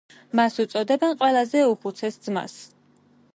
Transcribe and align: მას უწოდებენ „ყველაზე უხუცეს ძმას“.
მას 0.37 0.55
უწოდებენ 0.63 1.13
„ყველაზე 1.19 1.61
უხუცეს 1.73 2.19
ძმას“. 2.25 2.57